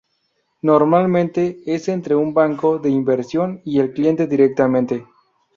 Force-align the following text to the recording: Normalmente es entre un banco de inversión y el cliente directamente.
Normalmente 0.63 1.59
es 1.67 1.87
entre 1.87 2.15
un 2.15 2.33
banco 2.33 2.79
de 2.79 2.89
inversión 2.89 3.61
y 3.63 3.79
el 3.79 3.93
cliente 3.93 4.25
directamente. 4.25 5.05